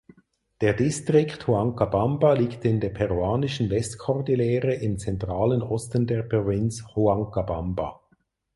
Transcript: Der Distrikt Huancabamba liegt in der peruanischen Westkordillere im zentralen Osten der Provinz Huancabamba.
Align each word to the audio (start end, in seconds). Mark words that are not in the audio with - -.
Der 0.61 0.73
Distrikt 0.73 1.45
Huancabamba 1.45 2.33
liegt 2.33 2.65
in 2.65 2.79
der 2.79 2.89
peruanischen 2.89 3.69
Westkordillere 3.69 4.73
im 4.73 4.97
zentralen 4.97 5.61
Osten 5.61 6.07
der 6.07 6.23
Provinz 6.23 6.83
Huancabamba. 6.95 7.99